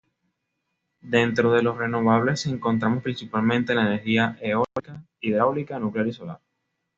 Dentro 1.09 1.51
de 1.53 1.61
los 1.61 1.77
renovables 1.77 2.47
encontramos 2.47 3.03
principalmente 3.03 3.75
la 3.75 3.83
energía 3.85 4.35
eólica, 4.41 5.05
hidráulica, 5.21 5.77
nuclear 5.77 6.07
y 6.07 6.11
solar. 6.13 6.39